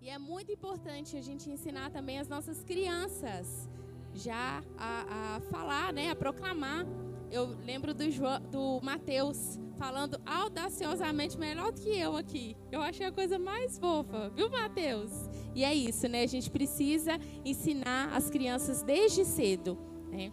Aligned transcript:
E 0.00 0.08
é 0.08 0.18
muito 0.18 0.52
importante 0.52 1.16
a 1.16 1.20
gente 1.20 1.50
ensinar 1.50 1.90
também 1.90 2.18
as 2.18 2.28
nossas 2.28 2.62
crianças 2.62 3.68
já 4.14 4.62
a, 4.78 5.36
a 5.36 5.40
falar, 5.40 5.92
né, 5.92 6.10
a 6.10 6.16
proclamar. 6.16 6.86
Eu 7.30 7.46
lembro 7.64 7.92
do, 7.94 8.10
João, 8.10 8.40
do 8.42 8.80
Mateus 8.82 9.58
falando 9.78 10.20
audaciosamente 10.24 11.38
melhor 11.38 11.72
do 11.72 11.80
que 11.80 11.90
eu 11.98 12.16
aqui. 12.16 12.56
Eu 12.70 12.80
achei 12.80 13.06
a 13.06 13.12
coisa 13.12 13.38
mais 13.38 13.78
fofa, 13.78 14.30
viu, 14.30 14.50
Mateus? 14.50 15.10
E 15.54 15.64
é 15.64 15.74
isso, 15.74 16.06
né? 16.08 16.22
A 16.22 16.26
gente 16.26 16.50
precisa 16.50 17.18
ensinar 17.44 18.14
as 18.14 18.30
crianças 18.30 18.82
desde 18.82 19.24
cedo, 19.24 19.78
né? 20.10 20.30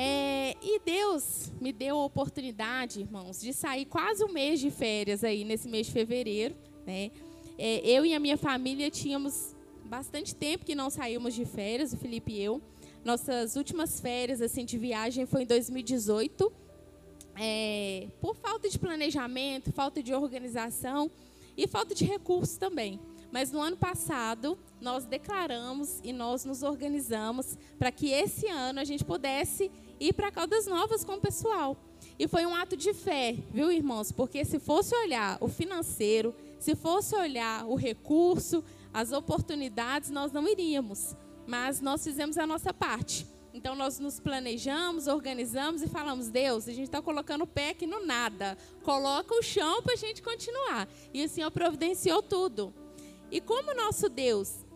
É, 0.00 0.54
e 0.62 0.78
Deus 0.78 1.50
me 1.60 1.72
deu 1.72 1.98
a 1.98 2.04
oportunidade, 2.04 3.00
irmãos, 3.00 3.40
de 3.40 3.52
sair 3.52 3.84
quase 3.84 4.22
um 4.22 4.28
mês 4.28 4.60
de 4.60 4.70
férias 4.70 5.24
aí 5.24 5.42
nesse 5.42 5.68
mês 5.68 5.88
de 5.88 5.92
fevereiro, 5.92 6.54
né? 6.86 7.10
É, 7.58 7.80
eu 7.84 8.06
e 8.06 8.14
a 8.14 8.20
minha 8.20 8.36
família 8.36 8.92
tínhamos 8.92 9.56
bastante 9.86 10.36
tempo 10.36 10.64
que 10.64 10.76
não 10.76 10.88
saímos 10.88 11.34
de 11.34 11.44
férias, 11.44 11.92
o 11.92 11.96
Felipe 11.96 12.32
e 12.32 12.40
eu. 12.40 12.62
Nossas 13.04 13.56
últimas 13.56 14.00
férias 14.00 14.40
assim 14.40 14.64
de 14.64 14.78
viagem 14.78 15.26
foi 15.26 15.42
em 15.42 15.46
2018. 15.46 16.52
É, 17.34 18.06
por 18.20 18.36
falta 18.36 18.68
de 18.68 18.78
planejamento, 18.78 19.72
falta 19.72 20.00
de 20.00 20.14
organização 20.14 21.10
e 21.56 21.66
falta 21.66 21.92
de 21.92 22.04
recursos 22.04 22.56
também. 22.56 23.00
Mas 23.30 23.52
no 23.52 23.60
ano 23.60 23.76
passado, 23.76 24.58
nós 24.80 25.04
declaramos 25.04 26.00
e 26.02 26.12
nós 26.12 26.44
nos 26.44 26.62
organizamos 26.62 27.58
para 27.78 27.92
que 27.92 28.10
esse 28.10 28.46
ano 28.46 28.80
a 28.80 28.84
gente 28.84 29.04
pudesse 29.04 29.70
ir 30.00 30.12
para 30.14 30.30
Caldas 30.30 30.66
Novas 30.66 31.04
com 31.04 31.14
o 31.14 31.20
pessoal. 31.20 31.76
E 32.18 32.26
foi 32.26 32.46
um 32.46 32.54
ato 32.54 32.76
de 32.76 32.94
fé, 32.94 33.36
viu, 33.50 33.70
irmãos? 33.70 34.10
Porque 34.10 34.44
se 34.44 34.58
fosse 34.58 34.94
olhar 34.96 35.38
o 35.40 35.48
financeiro, 35.48 36.34
se 36.58 36.74
fosse 36.74 37.14
olhar 37.14 37.66
o 37.66 37.74
recurso, 37.74 38.64
as 38.92 39.12
oportunidades, 39.12 40.10
nós 40.10 40.32
não 40.32 40.48
iríamos. 40.48 41.14
Mas 41.46 41.80
nós 41.80 42.02
fizemos 42.02 42.38
a 42.38 42.46
nossa 42.46 42.72
parte. 42.72 43.26
Então 43.52 43.74
nós 43.74 43.98
nos 43.98 44.20
planejamos, 44.20 45.06
organizamos 45.06 45.82
e 45.82 45.88
falamos: 45.88 46.28
Deus, 46.28 46.68
a 46.68 46.72
gente 46.72 46.84
está 46.84 47.02
colocando 47.02 47.42
o 47.42 47.46
pé 47.46 47.70
aqui 47.70 47.86
no 47.86 48.04
nada. 48.04 48.56
Coloca 48.82 49.34
o 49.34 49.42
chão 49.42 49.82
para 49.82 49.94
a 49.94 49.96
gente 49.96 50.22
continuar. 50.22 50.88
E 51.12 51.24
o 51.24 51.28
Senhor 51.28 51.50
providenciou 51.50 52.22
tudo. 52.22 52.72
E 53.30 53.40
como 53.40 53.74
nosso 53.74 54.08
Deus, 54.08 54.66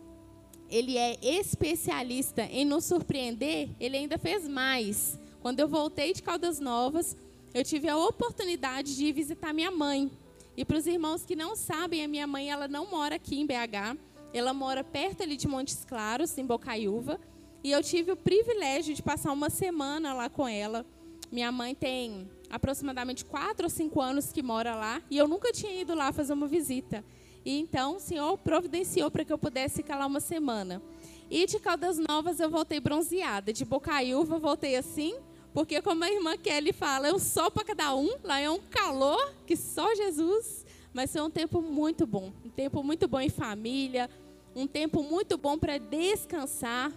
ele 0.69 0.97
é 0.97 1.17
especialista 1.21 2.43
em 2.43 2.65
nos 2.65 2.85
surpreender, 2.85 3.69
ele 3.79 3.97
ainda 3.97 4.17
fez 4.17 4.47
mais. 4.47 5.19
Quando 5.41 5.59
eu 5.59 5.67
voltei 5.67 6.13
de 6.13 6.21
Caldas 6.21 6.59
Novas, 6.59 7.17
eu 7.53 7.63
tive 7.63 7.89
a 7.89 7.97
oportunidade 7.97 8.95
de 8.95 9.05
ir 9.05 9.13
visitar 9.13 9.53
minha 9.53 9.71
mãe. 9.71 10.11
E 10.55 10.63
para 10.63 10.77
os 10.77 10.87
irmãos 10.87 11.25
que 11.25 11.35
não 11.35 11.55
sabem, 11.55 12.03
a 12.03 12.07
minha 12.07 12.27
mãe 12.27 12.49
ela 12.49 12.67
não 12.67 12.89
mora 12.89 13.15
aqui 13.15 13.39
em 13.39 13.45
BH. 13.45 13.97
Ela 14.33 14.53
mora 14.53 14.83
perto 14.83 15.23
ali 15.23 15.35
de 15.35 15.47
Montes 15.47 15.85
Claros, 15.85 16.37
em 16.37 16.45
Bocaiúva. 16.45 17.19
E 17.63 17.71
eu 17.71 17.83
tive 17.83 18.11
o 18.11 18.15
privilégio 18.15 18.93
de 18.93 19.01
passar 19.01 19.31
uma 19.31 19.49
semana 19.49 20.13
lá 20.13 20.29
com 20.29 20.47
ela. 20.47 20.85
Minha 21.31 21.51
mãe 21.51 21.73
tem 21.73 22.29
aproximadamente 22.49 23.25
quatro 23.25 23.65
ou 23.65 23.69
cinco 23.69 24.01
anos 24.01 24.31
que 24.31 24.43
mora 24.43 24.75
lá. 24.75 25.01
E 25.09 25.17
eu 25.17 25.27
nunca 25.27 25.51
tinha 25.51 25.81
ido 25.81 25.95
lá 25.95 26.11
fazer 26.11 26.33
uma 26.33 26.47
visita. 26.47 27.03
E 27.45 27.59
então 27.59 27.97
o 27.97 27.99
Senhor 27.99 28.37
providenciou 28.37 29.11
para 29.11 29.25
que 29.25 29.33
eu 29.33 29.37
pudesse 29.37 29.77
ficar 29.77 29.97
lá 29.97 30.05
uma 30.05 30.19
semana. 30.19 30.81
E 31.29 31.45
de 31.45 31.59
Caldas 31.59 31.97
Novas 31.97 32.39
eu 32.39 32.49
voltei 32.49 32.79
bronzeada. 32.79 33.51
De 33.51 33.65
Bocaiúva 33.65 34.35
eu 34.35 34.39
voltei 34.39 34.75
assim, 34.75 35.15
porque 35.53 35.81
como 35.81 36.03
a 36.03 36.11
irmã 36.11 36.37
Kelly 36.37 36.71
fala, 36.71 37.07
é 37.07 37.13
um 37.13 37.19
sol 37.19 37.51
para 37.51 37.65
cada 37.65 37.95
um. 37.95 38.09
Lá 38.23 38.39
é 38.39 38.49
um 38.49 38.59
calor 38.59 39.33
que 39.45 39.55
só 39.55 39.93
Jesus. 39.95 40.65
Mas 40.93 41.11
foi 41.11 41.21
um 41.21 41.29
tempo 41.29 41.61
muito 41.61 42.05
bom. 42.05 42.31
Um 42.45 42.49
tempo 42.49 42.83
muito 42.83 43.07
bom 43.07 43.19
em 43.19 43.29
família, 43.29 44.09
um 44.55 44.67
tempo 44.67 45.01
muito 45.01 45.37
bom 45.37 45.57
para 45.57 45.77
descansar, 45.77 46.91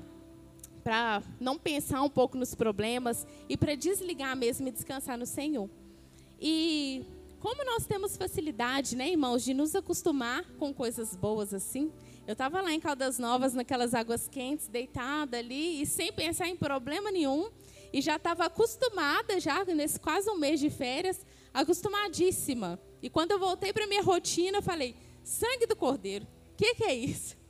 para 0.85 1.23
não 1.41 1.59
pensar 1.59 2.03
um 2.03 2.11
pouco 2.11 2.37
nos 2.37 2.55
problemas 2.55 3.27
e 3.49 3.57
para 3.57 3.75
desligar 3.75 4.37
mesmo 4.37 4.69
e 4.69 4.71
descansar 4.71 5.17
no 5.17 5.27
Senhor. 5.27 5.69
E 6.41 7.05
como 7.41 7.65
nós 7.65 7.87
temos 7.87 8.17
facilidade, 8.17 8.97
né, 8.97 9.11
irmãos, 9.11 9.45
de 9.45 9.53
nos 9.53 9.75
acostumar 9.75 10.45
com 10.59 10.73
coisas 10.73 11.15
boas 11.15 11.53
assim. 11.53 11.93
Eu 12.27 12.33
estava 12.33 12.61
lá 12.61 12.73
em 12.73 12.81
Caldas 12.81 13.19
Novas, 13.19 13.55
naquelas 13.55 13.95
águas 13.95 14.27
quentes, 14.27 14.67
deitada 14.67 15.39
ali 15.39 15.81
e 15.81 15.87
sem 15.87 16.13
pensar 16.13 16.49
em 16.49 16.57
problema 16.57 17.11
nenhum. 17.11 17.51
E 17.93 18.01
já 18.01 18.17
estava 18.17 18.47
acostumada, 18.47 19.39
já 19.39 19.65
nesse 19.65 20.01
quase 20.01 20.29
um 20.29 20.37
mês 20.37 20.59
de 20.59 20.69
férias, 20.69 21.25
acostumadíssima. 21.55 22.81
E 23.01 23.09
quando 23.09 23.31
eu 23.31 23.39
voltei 23.39 23.73
para 23.73 23.87
minha 23.87 24.03
rotina, 24.03 24.59
eu 24.59 24.63
falei: 24.63 24.97
sangue 25.23 25.67
do 25.67 25.77
cordeiro, 25.77 26.27
o 26.53 26.57
que, 26.57 26.75
que 26.75 26.85
é 26.85 26.95
isso? 26.95 27.37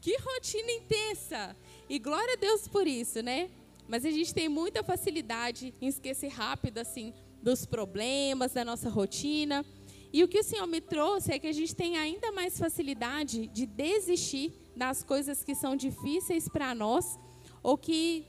Que 0.00 0.16
rotina 0.18 0.72
intensa! 0.72 1.54
E 1.88 1.98
glória 1.98 2.32
a 2.32 2.36
Deus 2.36 2.66
por 2.66 2.86
isso, 2.86 3.22
né? 3.22 3.50
Mas 3.86 4.04
a 4.06 4.10
gente 4.10 4.32
tem 4.32 4.48
muita 4.48 4.82
facilidade 4.82 5.74
em 5.80 5.86
esquecer 5.86 6.28
rápido, 6.28 6.78
assim, 6.78 7.12
dos 7.46 7.64
problemas, 7.64 8.54
da 8.54 8.64
nossa 8.64 8.90
rotina. 8.90 9.64
E 10.12 10.24
o 10.24 10.26
que 10.26 10.40
o 10.40 10.42
Senhor 10.42 10.66
me 10.66 10.80
trouxe 10.80 11.32
é 11.32 11.38
que 11.38 11.46
a 11.46 11.52
gente 11.52 11.76
tem 11.76 11.96
ainda 11.96 12.32
mais 12.32 12.58
facilidade 12.58 13.46
de 13.46 13.64
desistir 13.64 14.52
das 14.74 15.04
coisas 15.04 15.44
que 15.44 15.54
são 15.54 15.76
difíceis 15.76 16.48
para 16.48 16.74
nós 16.74 17.16
ou 17.62 17.78
que 17.78 18.26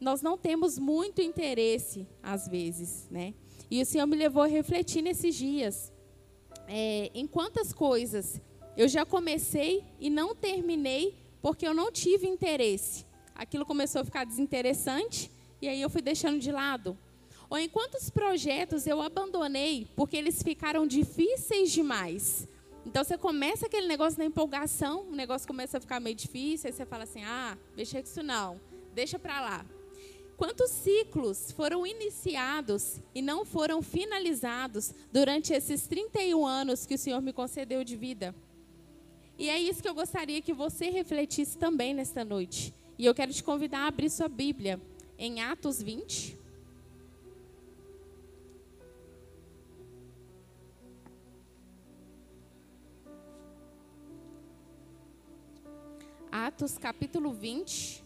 nós 0.00 0.22
não 0.22 0.38
temos 0.38 0.78
muito 0.78 1.20
interesse, 1.20 2.08
às 2.22 2.48
vezes, 2.48 3.06
né? 3.10 3.34
E 3.70 3.82
o 3.82 3.84
Senhor 3.84 4.06
me 4.06 4.16
levou 4.16 4.42
a 4.42 4.46
refletir 4.46 5.02
nesses 5.02 5.34
dias. 5.34 5.92
É, 6.66 7.10
em 7.14 7.26
quantas 7.26 7.70
coisas 7.70 8.40
eu 8.78 8.88
já 8.88 9.04
comecei 9.04 9.84
e 10.00 10.08
não 10.08 10.34
terminei 10.34 11.14
porque 11.42 11.68
eu 11.68 11.74
não 11.74 11.92
tive 11.92 12.26
interesse. 12.26 13.04
Aquilo 13.34 13.66
começou 13.66 14.00
a 14.00 14.04
ficar 14.06 14.24
desinteressante 14.24 15.30
e 15.60 15.68
aí 15.68 15.82
eu 15.82 15.90
fui 15.90 16.00
deixando 16.00 16.38
de 16.38 16.50
lado. 16.50 16.96
Ou 17.50 17.58
em 17.58 17.68
quantos 17.68 18.10
projetos 18.10 18.86
eu 18.86 19.00
abandonei 19.00 19.86
porque 19.94 20.16
eles 20.16 20.42
ficaram 20.42 20.86
difíceis 20.86 21.70
demais. 21.70 22.48
Então 22.86 23.02
você 23.02 23.16
começa 23.16 23.66
aquele 23.66 23.86
negócio 23.86 24.18
da 24.18 24.24
empolgação, 24.24 25.06
o 25.08 25.14
negócio 25.14 25.46
começa 25.46 25.78
a 25.78 25.80
ficar 25.80 26.00
meio 26.00 26.16
difícil, 26.16 26.68
aí 26.68 26.72
você 26.72 26.84
fala 26.84 27.04
assim: 27.04 27.24
ah, 27.24 27.56
deixa 27.74 28.00
isso 28.00 28.22
não, 28.22 28.60
deixa 28.94 29.18
para 29.18 29.40
lá. 29.40 29.66
Quantos 30.36 30.70
ciclos 30.70 31.52
foram 31.52 31.86
iniciados 31.86 33.00
e 33.14 33.22
não 33.22 33.44
foram 33.44 33.80
finalizados 33.80 34.92
durante 35.12 35.52
esses 35.52 35.86
31 35.86 36.44
anos 36.44 36.84
que 36.84 36.94
o 36.94 36.98
Senhor 36.98 37.22
me 37.22 37.32
concedeu 37.32 37.84
de 37.84 37.96
vida? 37.96 38.34
E 39.38 39.48
é 39.48 39.58
isso 39.58 39.82
que 39.82 39.88
eu 39.88 39.94
gostaria 39.94 40.42
que 40.42 40.52
você 40.52 40.90
refletisse 40.90 41.56
também 41.56 41.94
nesta 41.94 42.24
noite. 42.24 42.74
E 42.98 43.06
eu 43.06 43.14
quero 43.14 43.32
te 43.32 43.42
convidar 43.42 43.80
a 43.80 43.86
abrir 43.86 44.10
sua 44.10 44.28
Bíblia 44.28 44.80
em 45.18 45.40
Atos 45.40 45.80
20. 45.80 46.43
Atos 56.36 56.76
capítulo 56.76 57.32
20. 57.32 58.04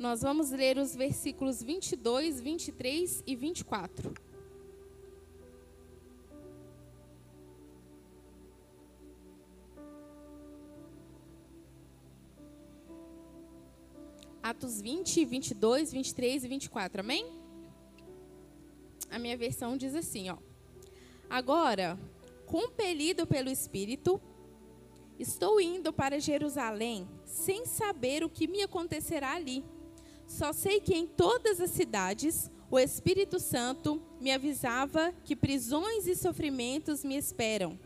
Nós 0.00 0.20
vamos 0.20 0.50
ler 0.50 0.76
os 0.76 0.96
versículos 0.96 1.62
22, 1.62 2.40
23 2.40 3.22
e 3.24 3.36
24. 3.36 4.12
Atos 14.42 14.80
20, 14.80 15.24
22, 15.24 15.92
23 15.92 16.42
e 16.42 16.48
24, 16.48 17.00
amém? 17.00 17.32
A 19.08 19.20
minha 19.20 19.36
versão 19.36 19.76
diz 19.76 19.94
assim, 19.94 20.30
ó. 20.30 20.36
Agora, 21.30 21.96
compelido 22.44 23.24
pelo 23.24 23.48
Espírito, 23.48 24.20
estou 25.18 25.60
indo 25.60 25.92
para 25.92 26.20
Jerusalém, 26.20 27.08
sem 27.24 27.66
saber 27.66 28.22
o 28.24 28.28
que 28.28 28.46
me 28.46 28.62
acontecerá 28.62 29.34
ali. 29.34 29.64
Só 30.26 30.52
sei 30.52 30.80
que 30.80 30.94
em 30.94 31.06
todas 31.06 31.60
as 31.60 31.70
cidades 31.70 32.50
o 32.70 32.78
Espírito 32.78 33.40
Santo 33.40 34.00
me 34.20 34.30
avisava 34.30 35.12
que 35.24 35.34
prisões 35.34 36.06
e 36.06 36.14
sofrimentos 36.14 37.02
me 37.02 37.16
esperam. 37.16 37.78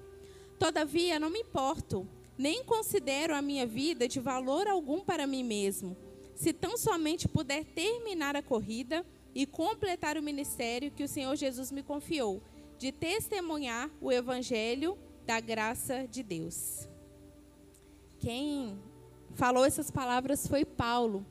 Todavia, 0.59 1.19
não 1.19 1.31
me 1.31 1.41
importo, 1.41 2.07
nem 2.37 2.65
considero 2.65 3.35
a 3.35 3.43
minha 3.43 3.67
vida 3.67 4.09
de 4.09 4.19
valor 4.21 4.67
algum 4.67 5.01
para 5.01 5.27
mim 5.27 5.45
mesmo 5.45 5.97
se 6.35 6.53
tão 6.53 6.77
somente 6.77 7.29
puder 7.29 7.65
terminar 7.65 8.37
a 8.37 8.43
corrida 8.43 9.05
e 9.35 9.47
completar 9.47 10.19
o 10.19 10.23
ministério 10.23 10.91
que 10.91 11.05
o 11.05 11.09
Senhor 11.09 11.37
Jesus 11.37 11.71
me 11.71 11.83
confiou, 11.83 12.43
de 12.79 12.91
testemunhar 12.91 13.89
o 14.01 14.11
evangelho 14.11 14.99
da 15.25 15.39
graça 15.39 16.07
de 16.09 16.23
Deus. 16.23 16.89
Quem 18.23 18.79
falou 19.35 19.65
essas 19.65 19.91
palavras 19.91 20.47
foi 20.47 20.65
Paulo. 20.65 21.27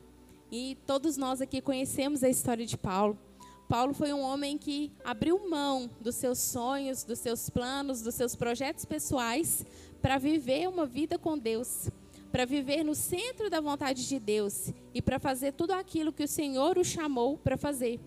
E 0.50 0.76
todos 0.86 1.16
nós 1.16 1.40
aqui 1.40 1.62
conhecemos 1.62 2.22
a 2.22 2.28
história 2.28 2.66
de 2.66 2.76
Paulo. 2.76 3.18
Paulo 3.66 3.94
foi 3.94 4.12
um 4.12 4.20
homem 4.20 4.58
que 4.58 4.92
abriu 5.02 5.48
mão 5.48 5.88
dos 6.02 6.16
seus 6.16 6.38
sonhos, 6.38 7.02
dos 7.02 7.18
seus 7.18 7.48
planos, 7.48 8.02
dos 8.02 8.14
seus 8.14 8.36
projetos 8.36 8.84
pessoais 8.84 9.64
para 10.02 10.18
viver 10.18 10.68
uma 10.68 10.84
vida 10.84 11.18
com 11.18 11.38
Deus, 11.38 11.88
para 12.30 12.44
viver 12.44 12.84
no 12.84 12.94
centro 12.94 13.48
da 13.48 13.58
vontade 13.58 14.06
de 14.06 14.20
Deus 14.20 14.70
e 14.92 15.00
para 15.00 15.18
fazer 15.18 15.52
tudo 15.52 15.70
aquilo 15.70 16.12
que 16.12 16.24
o 16.24 16.28
Senhor 16.28 16.76
o 16.76 16.84
chamou 16.84 17.38
para 17.38 17.56
fazer. 17.56 17.98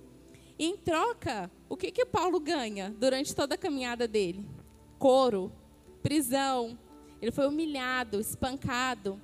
E 0.60 0.68
em 0.68 0.78
troca, 0.78 1.50
o 1.68 1.76
que 1.76 1.92
que 1.92 2.06
Paulo 2.06 2.40
ganha 2.40 2.94
durante 3.00 3.36
toda 3.36 3.56
a 3.56 3.58
caminhada 3.58 4.08
dele? 4.08 4.46
Couro, 5.00 5.52
prisão. 6.04 6.78
Ele 7.22 7.32
foi 7.32 7.48
humilhado, 7.48 8.20
espancado. 8.20 9.22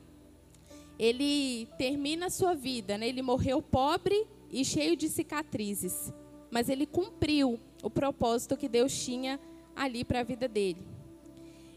Ele 0.98 1.68
termina 1.78 2.28
a 2.28 2.30
sua 2.30 2.54
vida, 2.54 2.98
né? 2.98 3.08
Ele 3.08 3.22
morreu 3.22 3.62
pobre 3.62 4.28
e 4.52 4.64
cheio 4.64 4.96
de 4.96 5.10
cicatrizes, 5.10 6.14
mas 6.52 6.70
ele 6.70 6.86
cumpriu 6.86 7.60
o 7.82 7.90
propósito 7.90 8.58
que 8.58 8.68
Deus 8.68 8.94
tinha 9.04 9.40
ali 9.76 10.04
para 10.04 10.20
a 10.20 10.24
vida 10.24 10.48
dele. 10.48 10.86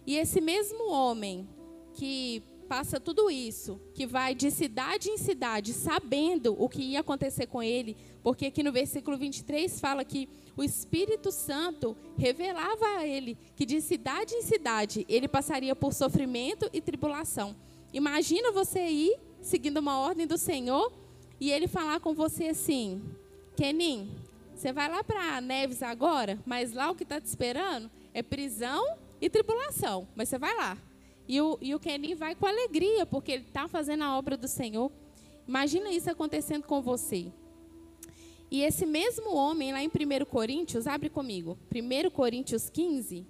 E 0.06 0.16
esse 0.16 0.40
mesmo 0.40 0.90
homem 0.90 1.48
que 1.94 2.42
passa 2.68 2.98
tudo 2.98 3.30
isso, 3.30 3.80
que 3.94 4.06
vai 4.06 4.34
de 4.34 4.50
cidade 4.50 5.08
em 5.08 5.16
cidade, 5.16 5.72
sabendo 5.72 6.56
o 6.58 6.68
que 6.68 6.82
ia 6.82 7.00
acontecer 7.00 7.46
com 7.46 7.62
ele, 7.62 7.96
porque 8.24 8.46
aqui 8.46 8.62
no 8.62 8.72
versículo 8.72 9.18
23 9.18 9.78
fala 9.78 10.02
que 10.02 10.30
o 10.56 10.64
Espírito 10.64 11.30
Santo 11.30 11.94
revelava 12.16 12.86
a 12.96 13.06
ele 13.06 13.36
que 13.54 13.66
de 13.66 13.82
cidade 13.82 14.34
em 14.34 14.40
cidade 14.40 15.04
ele 15.10 15.28
passaria 15.28 15.76
por 15.76 15.92
sofrimento 15.92 16.70
e 16.72 16.80
tribulação. 16.80 17.54
Imagina 17.92 18.50
você 18.50 18.88
ir 18.88 19.20
seguindo 19.42 19.76
uma 19.76 19.98
ordem 19.98 20.26
do 20.26 20.38
Senhor 20.38 20.90
e 21.38 21.52
ele 21.52 21.68
falar 21.68 22.00
com 22.00 22.14
você 22.14 22.46
assim: 22.46 23.02
Kenin, 23.58 24.10
você 24.56 24.72
vai 24.72 24.88
lá 24.88 25.04
para 25.04 25.42
Neves 25.42 25.82
agora, 25.82 26.38
mas 26.46 26.72
lá 26.72 26.90
o 26.90 26.94
que 26.94 27.02
está 27.02 27.20
te 27.20 27.26
esperando 27.26 27.90
é 28.14 28.22
prisão 28.22 28.82
e 29.20 29.28
tribulação. 29.28 30.08
Mas 30.16 30.30
você 30.30 30.38
vai 30.38 30.56
lá. 30.56 30.78
E 31.28 31.38
o, 31.42 31.58
e 31.60 31.74
o 31.74 31.78
Kenin 31.78 32.14
vai 32.14 32.34
com 32.34 32.46
alegria, 32.46 33.04
porque 33.04 33.32
ele 33.32 33.44
está 33.44 33.68
fazendo 33.68 34.04
a 34.04 34.16
obra 34.16 34.34
do 34.34 34.48
Senhor. 34.48 34.90
Imagina 35.46 35.90
isso 35.90 36.10
acontecendo 36.10 36.64
com 36.64 36.80
você. 36.80 37.30
E 38.54 38.62
esse 38.62 38.86
mesmo 38.86 39.34
homem, 39.34 39.72
lá 39.72 39.82
em 39.82 39.88
1 39.88 40.24
Coríntios, 40.26 40.86
abre 40.86 41.10
comigo, 41.10 41.58
1 41.74 42.08
Coríntios 42.10 42.70
15. 42.70 43.26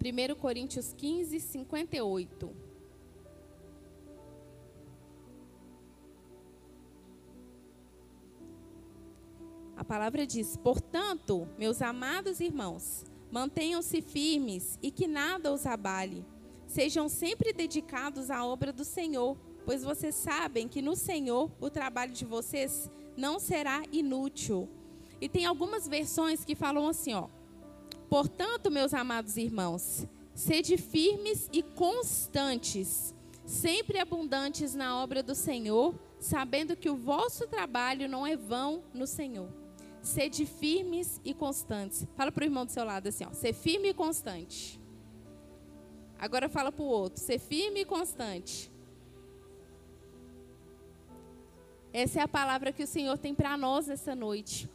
1 0.00 0.34
Coríntios 0.36 0.92
15, 0.92 1.40
58. 1.40 2.54
A 9.76 9.82
palavra 9.82 10.24
diz: 10.24 10.56
Portanto, 10.56 11.48
meus 11.58 11.82
amados 11.82 12.38
irmãos, 12.38 13.04
mantenham-se 13.30 14.00
firmes 14.00 14.78
e 14.82 14.90
que 14.90 15.06
nada 15.06 15.52
os 15.52 15.66
abale. 15.66 16.24
Sejam 16.66 17.08
sempre 17.08 17.52
dedicados 17.52 18.30
à 18.30 18.44
obra 18.44 18.72
do 18.72 18.84
Senhor, 18.84 19.36
pois 19.64 19.82
vocês 19.82 20.14
sabem 20.14 20.68
que 20.68 20.82
no 20.82 20.96
Senhor 20.96 21.50
o 21.60 21.68
trabalho 21.68 22.12
de 22.12 22.24
vocês 22.24 22.90
não 23.16 23.38
será 23.38 23.82
inútil. 23.92 24.68
E 25.20 25.28
tem 25.28 25.44
algumas 25.44 25.86
versões 25.86 26.44
que 26.44 26.54
falam 26.54 26.88
assim, 26.88 27.14
ó: 27.14 27.28
Portanto, 28.08 28.70
meus 28.70 28.94
amados 28.94 29.36
irmãos, 29.36 30.06
sede 30.34 30.76
firmes 30.76 31.48
e 31.52 31.62
constantes, 31.62 33.14
sempre 33.44 33.98
abundantes 33.98 34.74
na 34.74 35.00
obra 35.00 35.22
do 35.22 35.34
Senhor, 35.34 35.94
sabendo 36.18 36.76
que 36.76 36.88
o 36.88 36.96
vosso 36.96 37.46
trabalho 37.46 38.08
não 38.08 38.26
é 38.26 38.36
vão 38.36 38.82
no 38.94 39.06
Senhor. 39.06 39.59
Sede 40.02 40.46
firmes 40.46 41.20
e 41.24 41.34
constantes. 41.34 42.06
Fala 42.16 42.32
para 42.32 42.42
o 42.42 42.46
irmão 42.46 42.64
do 42.64 42.72
seu 42.72 42.84
lado 42.84 43.08
assim, 43.08 43.24
ó, 43.24 43.32
ser 43.32 43.52
firme 43.52 43.90
e 43.90 43.94
constante. 43.94 44.80
Agora 46.18 46.48
fala 46.48 46.70
para 46.70 46.82
o 46.82 46.88
outro, 46.88 47.20
ser 47.20 47.38
firme 47.38 47.80
e 47.80 47.84
constante. 47.84 48.70
Essa 51.92 52.20
é 52.20 52.22
a 52.22 52.28
palavra 52.28 52.72
que 52.72 52.82
o 52.82 52.86
Senhor 52.86 53.18
tem 53.18 53.34
para 53.34 53.56
nós 53.56 53.88
essa 53.88 54.14
noite. 54.14 54.70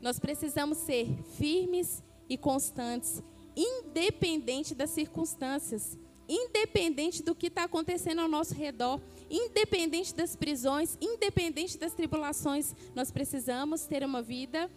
Nós 0.00 0.18
precisamos 0.18 0.78
ser 0.78 1.08
firmes 1.36 2.02
e 2.28 2.38
constantes, 2.38 3.22
independente 3.56 4.74
das 4.74 4.90
circunstâncias, 4.90 5.98
independente 6.28 7.22
do 7.22 7.34
que 7.34 7.48
está 7.48 7.64
acontecendo 7.64 8.20
ao 8.20 8.28
nosso 8.28 8.54
redor, 8.54 9.00
independente 9.30 10.14
das 10.14 10.36
prisões, 10.36 10.96
independente 11.00 11.78
das 11.78 11.92
tribulações, 11.92 12.74
nós 12.94 13.10
precisamos 13.10 13.86
ter 13.86 14.04
uma 14.04 14.22
vida 14.22 14.70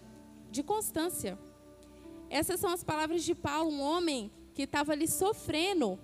de 0.52 0.64
constância. 0.64 1.38
Essas 2.30 2.60
são 2.60 2.70
as 2.70 2.84
palavras 2.84 3.24
de 3.24 3.34
Paulo, 3.34 3.72
um 3.72 3.82
homem 3.82 4.32
que 4.54 4.64
estava 4.64 4.92
ali 4.92 5.08
sofrendo 5.08 6.00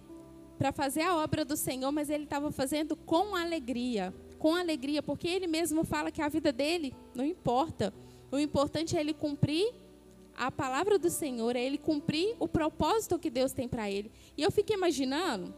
para 0.57 0.71
fazer 0.71 1.01
a 1.01 1.15
obra 1.17 1.43
do 1.43 1.57
Senhor, 1.57 1.91
mas 1.91 2.09
ele 2.09 2.23
estava 2.23 2.51
fazendo 2.51 2.95
com 2.95 3.35
alegria, 3.35 4.13
com 4.39 4.55
alegria, 4.55 5.01
porque 5.01 5.27
ele 5.27 5.47
mesmo 5.47 5.83
fala 5.83 6.11
que 6.11 6.21
a 6.21 6.29
vida 6.29 6.53
dele 6.53 6.95
não 7.13 7.25
importa. 7.25 7.93
O 8.31 8.37
importante 8.37 8.95
é 8.95 8.99
ele 8.99 9.13
cumprir 9.13 9.73
a 10.35 10.51
palavra 10.51 10.97
do 10.97 11.09
Senhor, 11.09 11.55
é 11.55 11.63
ele 11.63 11.77
cumprir 11.77 12.35
o 12.39 12.47
propósito 12.47 13.19
que 13.19 13.29
Deus 13.29 13.51
tem 13.51 13.67
para 13.67 13.89
ele. 13.89 14.11
E 14.35 14.41
eu 14.43 14.51
fico 14.51 14.73
imaginando 14.73 15.53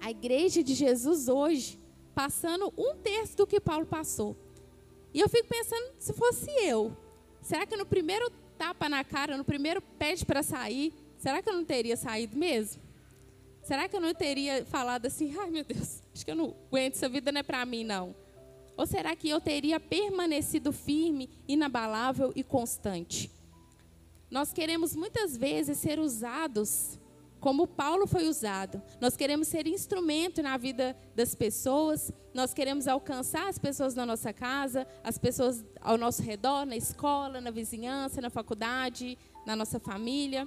a 0.00 0.10
igreja 0.10 0.62
de 0.62 0.74
Jesus 0.74 1.28
hoje 1.28 1.78
passando 2.14 2.72
um 2.76 2.96
terço 2.96 3.36
do 3.36 3.46
que 3.46 3.60
Paulo 3.60 3.86
passou. 3.86 4.36
E 5.14 5.20
eu 5.20 5.28
fico 5.28 5.48
pensando, 5.48 5.92
se 5.98 6.12
fosse 6.12 6.50
eu, 6.64 6.96
será 7.40 7.64
que 7.64 7.76
no 7.76 7.86
primeiro 7.86 8.30
tapa 8.56 8.88
na 8.88 9.04
cara, 9.04 9.36
no 9.36 9.44
primeiro 9.44 9.80
pede 9.80 10.26
para 10.26 10.42
sair, 10.42 10.92
será 11.16 11.40
que 11.40 11.48
eu 11.48 11.54
não 11.54 11.64
teria 11.64 11.96
saído 11.96 12.36
mesmo? 12.36 12.82
Será 13.62 13.88
que 13.88 13.94
eu 13.94 14.00
não 14.00 14.14
teria 14.14 14.64
falado 14.64 15.06
assim, 15.06 15.34
ai 15.38 15.50
meu 15.50 15.64
Deus, 15.64 16.02
acho 16.12 16.24
que 16.24 16.30
eu 16.30 16.34
não 16.34 16.56
aguento, 16.66 16.94
essa 16.94 17.08
vida 17.08 17.30
não 17.30 17.40
é 17.40 17.42
para 17.42 17.64
mim 17.64 17.84
não? 17.84 18.14
Ou 18.76 18.86
será 18.86 19.14
que 19.14 19.28
eu 19.28 19.40
teria 19.40 19.78
permanecido 19.78 20.72
firme, 20.72 21.28
inabalável 21.46 22.32
e 22.34 22.42
constante? 22.42 23.30
Nós 24.30 24.52
queremos 24.52 24.94
muitas 24.94 25.36
vezes 25.36 25.78
ser 25.78 25.98
usados 25.98 26.98
como 27.40 27.66
Paulo 27.66 28.06
foi 28.06 28.26
usado. 28.26 28.82
Nós 29.00 29.16
queremos 29.16 29.48
ser 29.48 29.66
instrumento 29.66 30.42
na 30.42 30.56
vida 30.56 30.96
das 31.14 31.34
pessoas, 31.34 32.12
nós 32.34 32.52
queremos 32.52 32.86
alcançar 32.88 33.48
as 33.48 33.58
pessoas 33.58 33.94
na 33.94 34.04
nossa 34.04 34.32
casa, 34.32 34.86
as 35.02 35.16
pessoas 35.18 35.64
ao 35.80 35.96
nosso 35.96 36.22
redor, 36.22 36.66
na 36.66 36.76
escola, 36.76 37.40
na 37.40 37.50
vizinhança, 37.50 38.20
na 38.20 38.28
faculdade, 38.28 39.16
na 39.46 39.54
nossa 39.56 39.80
família. 39.80 40.46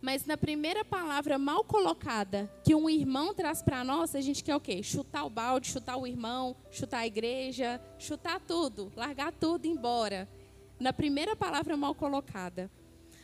Mas 0.00 0.26
na 0.26 0.36
primeira 0.36 0.84
palavra 0.84 1.38
mal 1.38 1.64
colocada 1.64 2.50
que 2.62 2.74
um 2.74 2.90
irmão 2.90 3.32
traz 3.32 3.62
para 3.62 3.84
nós, 3.84 4.14
a 4.14 4.20
gente 4.20 4.42
quer 4.44 4.56
o 4.56 4.60
quê? 4.60 4.82
Chutar 4.82 5.24
o 5.24 5.30
balde, 5.30 5.68
chutar 5.68 5.96
o 5.96 6.06
irmão, 6.06 6.56
chutar 6.70 6.98
a 6.98 7.06
igreja, 7.06 7.80
chutar 7.98 8.40
tudo, 8.40 8.92
largar 8.96 9.32
tudo 9.32 9.64
e 9.64 9.68
ir 9.68 9.72
embora 9.72 10.28
na 10.78 10.92
primeira 10.92 11.36
palavra 11.36 11.76
mal 11.76 11.94
colocada. 11.94 12.70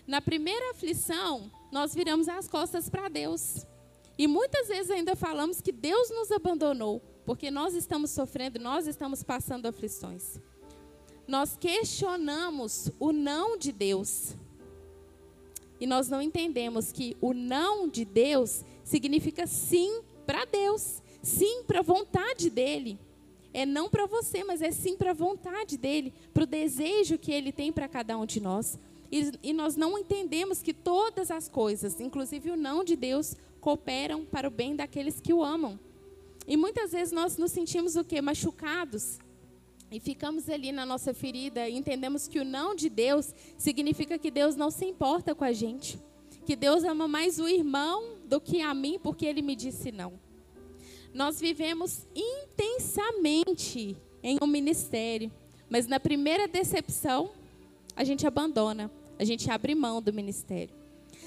Na 0.06 0.20
primeira 0.20 0.70
aflição, 0.70 1.50
nós 1.70 1.94
viramos 1.94 2.28
as 2.28 2.48
costas 2.48 2.88
para 2.88 3.08
Deus. 3.08 3.66
E 4.18 4.26
muitas 4.26 4.68
vezes 4.68 4.90
ainda 4.90 5.14
falamos 5.16 5.60
que 5.60 5.72
Deus 5.72 6.10
nos 6.10 6.30
abandonou, 6.30 7.00
porque 7.24 7.50
nós 7.50 7.74
estamos 7.74 8.10
sofrendo, 8.10 8.58
nós 8.58 8.86
estamos 8.86 9.22
passando 9.22 9.66
aflições. 9.66 10.38
Nós 11.26 11.56
questionamos 11.56 12.90
o 12.98 13.12
não 13.12 13.56
de 13.56 13.72
Deus. 13.72 14.34
E 15.80 15.86
nós 15.86 16.08
não 16.08 16.20
entendemos 16.20 16.92
que 16.92 17.16
o 17.20 17.32
não 17.32 17.88
de 17.88 18.04
Deus 18.04 18.64
significa 18.84 19.46
sim 19.46 20.02
para 20.26 20.44
Deus, 20.44 21.02
sim 21.22 21.62
para 21.62 21.78
a 21.78 21.82
vontade 21.82 22.50
dele 22.50 22.98
é 23.52 23.66
não 23.66 23.88
para 23.88 24.06
você, 24.06 24.44
mas 24.44 24.62
é 24.62 24.70
sim 24.70 24.96
para 24.96 25.10
a 25.10 25.14
vontade 25.14 25.76
dele, 25.76 26.14
para 26.32 26.44
o 26.44 26.46
desejo 26.46 27.18
que 27.18 27.32
ele 27.32 27.52
tem 27.52 27.72
para 27.72 27.88
cada 27.88 28.16
um 28.16 28.24
de 28.24 28.40
nós. 28.40 28.78
E, 29.10 29.32
e, 29.42 29.52
nós 29.52 29.74
não 29.74 29.98
entendemos 29.98 30.62
que 30.62 30.72
todas 30.72 31.30
as 31.32 31.48
coisas, 31.48 32.00
inclusive 32.00 32.50
o 32.50 32.56
não 32.56 32.84
de 32.84 32.94
Deus, 32.94 33.36
cooperam 33.60 34.24
para 34.24 34.46
o 34.46 34.50
bem 34.50 34.76
daqueles 34.76 35.20
que 35.20 35.32
o 35.32 35.42
amam. 35.42 35.78
E 36.46 36.56
muitas 36.56 36.92
vezes 36.92 37.12
nós 37.12 37.36
nos 37.36 37.50
sentimos 37.50 37.96
o 37.96 38.04
quê? 38.04 38.20
Machucados. 38.20 39.18
E 39.90 39.98
ficamos 39.98 40.48
ali 40.48 40.70
na 40.70 40.86
nossa 40.86 41.12
ferida 41.12 41.68
e 41.68 41.76
entendemos 41.76 42.28
que 42.28 42.38
o 42.38 42.44
não 42.44 42.76
de 42.76 42.88
Deus 42.88 43.34
significa 43.58 44.16
que 44.16 44.30
Deus 44.30 44.54
não 44.54 44.70
se 44.70 44.84
importa 44.84 45.34
com 45.34 45.42
a 45.42 45.52
gente. 45.52 45.98
Que 46.46 46.54
Deus 46.54 46.84
ama 46.84 47.08
mais 47.08 47.40
o 47.40 47.48
irmão 47.48 48.18
do 48.24 48.40
que 48.40 48.62
a 48.62 48.72
mim, 48.72 49.00
porque 49.02 49.26
ele 49.26 49.42
me 49.42 49.56
disse 49.56 49.90
não 49.90 50.29
nós 51.12 51.40
vivemos 51.40 52.06
intensamente 52.14 53.96
em 54.22 54.38
um 54.42 54.46
ministério, 54.46 55.30
mas 55.68 55.86
na 55.86 55.98
primeira 55.98 56.46
decepção, 56.46 57.30
a 57.96 58.04
gente 58.04 58.26
abandona, 58.26 58.90
a 59.18 59.24
gente 59.24 59.50
abre 59.50 59.74
mão 59.74 60.00
do 60.00 60.12
ministério. 60.12 60.74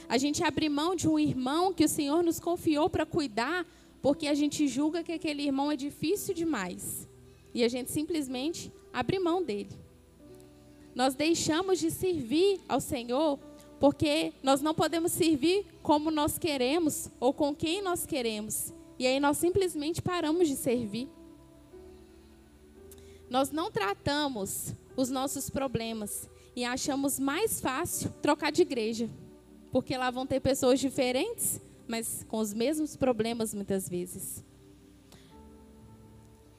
A 0.07 0.17
gente 0.17 0.43
abre 0.43 0.67
mão 0.69 0.95
de 0.95 1.07
um 1.07 1.17
irmão 1.17 1.73
que 1.73 1.85
o 1.85 1.89
Senhor 1.89 2.23
nos 2.23 2.39
confiou 2.39 2.89
para 2.89 3.05
cuidar, 3.05 3.65
porque 4.01 4.27
a 4.27 4.33
gente 4.33 4.67
julga 4.67 5.03
que 5.03 5.11
aquele 5.11 5.43
irmão 5.43 5.71
é 5.71 5.75
difícil 5.75 6.33
demais. 6.33 7.07
E 7.53 7.63
a 7.63 7.67
gente 7.67 7.91
simplesmente 7.91 8.71
abre 8.91 9.19
mão 9.19 9.41
dele. 9.43 9.69
Nós 10.93 11.15
deixamos 11.15 11.79
de 11.79 11.89
servir 11.89 12.59
ao 12.67 12.79
Senhor 12.79 13.39
porque 13.79 14.31
nós 14.41 14.61
não 14.61 14.73
podemos 14.73 15.11
servir 15.11 15.65
como 15.81 16.09
nós 16.09 16.37
queremos 16.37 17.09
ou 17.19 17.33
com 17.33 17.53
quem 17.53 17.81
nós 17.81 18.05
queremos. 18.05 18.73
E 19.03 19.07
aí 19.07 19.19
nós 19.19 19.37
simplesmente 19.37 20.01
paramos 20.01 20.47
de 20.47 20.55
servir. 20.55 21.09
Nós 23.29 23.51
não 23.51 23.69
tratamos 23.69 24.73
os 24.95 25.09
nossos 25.09 25.49
problemas 25.49 26.29
e 26.55 26.63
achamos 26.63 27.19
mais 27.19 27.59
fácil 27.59 28.13
trocar 28.21 28.49
de 28.49 28.61
igreja, 28.61 29.09
porque 29.73 29.97
lá 29.97 30.09
vão 30.09 30.25
ter 30.25 30.39
pessoas 30.39 30.79
diferentes, 30.79 31.59
mas 31.85 32.25
com 32.29 32.37
os 32.37 32.53
mesmos 32.53 32.95
problemas 32.95 33.53
muitas 33.53 33.89
vezes. 33.89 34.41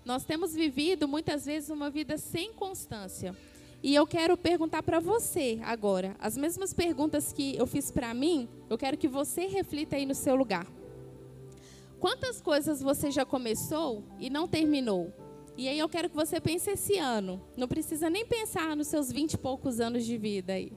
Nós 0.05 0.27
temos 0.27 0.53
vivido 0.53 1.09
muitas 1.09 1.47
vezes 1.47 1.71
uma 1.71 1.89
vida 1.89 2.19
sem 2.19 2.53
constância. 2.53 3.35
E 3.83 3.95
eu 3.95 4.07
quero 4.07 4.37
perguntar 4.37 4.83
para 4.83 5.01
você 5.01 5.59
agora, 5.63 6.15
as 6.19 6.37
mesmas 6.37 6.75
perguntas 6.75 7.33
que 7.33 7.57
eu 7.57 7.67
fiz 7.67 7.91
para 7.91 8.13
mim, 8.13 8.51
eu 8.69 8.77
quero 8.77 8.99
que 8.99 9.09
você 9.09 9.47
reflita 9.47 9.97
aí 9.97 10.05
no 10.05 10.15
seu 10.15 10.37
lugar. 10.37 10.67
Quantas 12.05 12.39
coisas 12.39 12.83
você 12.83 13.11
já 13.11 13.25
começou 13.25 14.05
e 14.21 14.29
não 14.29 14.47
terminou? 14.47 15.11
E 15.57 15.67
aí 15.67 15.79
eu 15.79 15.89
quero 15.89 16.11
que 16.11 16.15
você 16.15 16.39
pense 16.39 16.71
esse 16.71 16.99
ano. 16.99 17.41
Não 17.57 17.67
precisa 17.67 18.11
nem 18.11 18.27
pensar 18.27 18.77
nos 18.77 18.89
seus 18.89 19.11
vinte 19.11 19.33
e 19.33 19.39
poucos 19.39 19.81
anos 19.81 20.05
de 20.05 20.19
vida 20.19 20.53
aí. 20.53 20.71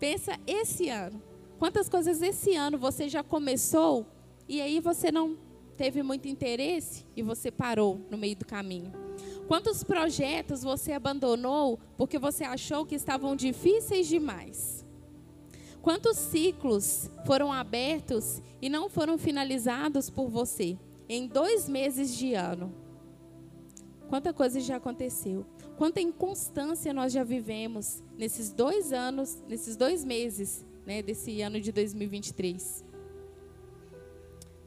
Pensa 0.00 0.40
esse 0.46 0.88
ano. 0.88 1.22
Quantas 1.58 1.90
coisas 1.90 2.22
esse 2.22 2.54
ano 2.56 2.78
você 2.78 3.06
já 3.06 3.22
começou 3.22 4.06
e 4.48 4.62
aí 4.62 4.80
você 4.80 5.12
não 5.12 5.36
teve 5.76 6.02
muito 6.02 6.26
interesse 6.26 7.04
e 7.14 7.20
você 7.20 7.50
parou 7.50 8.00
no 8.10 8.16
meio 8.16 8.36
do 8.36 8.46
caminho? 8.46 8.94
Quantos 9.46 9.84
projetos 9.84 10.62
você 10.62 10.92
abandonou 10.92 11.78
porque 11.98 12.18
você 12.18 12.44
achou 12.44 12.86
que 12.86 12.94
estavam 12.94 13.36
difíceis 13.36 14.08
demais? 14.08 14.85
Quantos 15.86 16.16
ciclos 16.16 17.08
foram 17.24 17.52
abertos 17.52 18.42
e 18.60 18.68
não 18.68 18.88
foram 18.88 19.16
finalizados 19.16 20.10
por 20.10 20.28
você 20.28 20.76
em 21.08 21.28
dois 21.28 21.68
meses 21.68 22.12
de 22.16 22.34
ano? 22.34 22.74
Quanta 24.08 24.32
coisa 24.32 24.58
já 24.58 24.78
aconteceu. 24.78 25.46
Quanta 25.78 26.00
inconstância 26.00 26.92
nós 26.92 27.12
já 27.12 27.22
vivemos 27.22 28.02
nesses 28.18 28.50
dois 28.50 28.92
anos, 28.92 29.40
nesses 29.48 29.76
dois 29.76 30.04
meses, 30.04 30.66
né, 30.84 31.02
desse 31.02 31.40
ano 31.40 31.60
de 31.60 31.70
2023. 31.70 32.84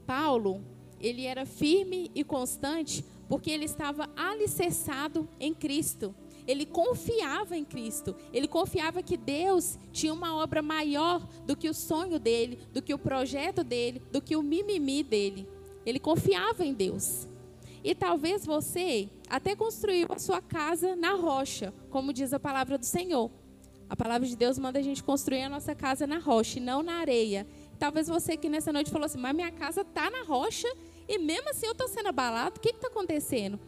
Paulo, 0.08 0.64
ele 1.02 1.26
era 1.26 1.46
firme 1.46 2.10
e 2.16 2.24
constante 2.24 3.04
porque 3.28 3.52
ele 3.52 3.66
estava 3.66 4.10
alicerçado 4.16 5.28
em 5.38 5.54
Cristo. 5.54 6.16
Ele 6.48 6.66
confiava 6.66 7.56
em 7.58 7.64
Cristo. 7.64 8.16
Ele 8.34 8.48
confiava 8.48 9.04
que 9.04 9.18
Deus 9.18 9.78
tinha 9.92 10.14
uma 10.14 10.36
obra 10.36 10.62
maior 10.62 11.28
do 11.46 11.56
que 11.56 11.70
o 11.70 11.74
sonho 11.74 12.20
dele, 12.20 12.60
do 12.74 12.82
que 12.82 12.94
o 12.94 13.00
projeto 13.00 13.64
dele, 13.64 14.02
do 14.12 14.22
que 14.22 14.36
o 14.36 14.44
mimimi 14.44 15.04
dele. 15.04 15.48
Ele 15.86 16.00
confiava 16.00 16.66
em 16.66 16.74
Deus. 16.74 17.28
E 17.84 17.96
talvez 17.96 18.46
você 18.46 19.10
até 19.30 19.56
construiu 19.56 20.08
a 20.10 20.20
sua 20.20 20.42
casa 20.42 20.96
na 20.96 21.14
rocha, 21.14 21.74
como 21.90 22.12
diz 22.12 22.34
a 22.34 22.40
palavra 22.40 22.78
do 22.78 22.86
Senhor. 22.86 23.32
A 23.90 23.96
palavra 23.96 24.28
de 24.28 24.36
Deus 24.36 24.60
manda 24.60 24.80
a 24.80 24.82
gente 24.82 25.04
construir 25.04 25.42
a 25.44 25.50
nossa 25.50 25.74
casa 25.74 26.06
na 26.06 26.20
rocha 26.20 26.60
e 26.60 26.62
não 26.62 26.84
na 26.84 26.96
areia. 26.96 27.48
Talvez 27.80 28.08
você 28.08 28.38
que 28.38 28.50
nessa 28.50 28.72
noite 28.72 28.92
falou 28.92 29.06
assim, 29.06 29.18
mas 29.18 29.36
minha 29.36 29.52
casa 29.52 29.82
está 29.82 30.12
na 30.12 30.24
rocha 30.24 30.68
e 31.08 31.18
mesmo 31.18 31.50
assim 31.50 31.66
eu 31.66 31.72
estou 31.72 31.88
sendo 31.88 32.10
abalado. 32.10 32.58
O 32.58 32.60
que 32.60 32.70
está 32.70 32.88
acontecendo? 32.88 33.60